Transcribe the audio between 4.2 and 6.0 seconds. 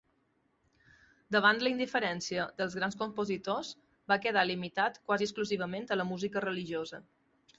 quedar limitat quasi exclusivament a